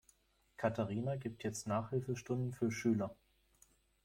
Katharina 0.57 1.15
gibt 1.15 1.43
jetzt 1.43 1.67
Nachhilfestunden 1.67 2.53
für 2.53 2.71
Schüler. 2.71 3.15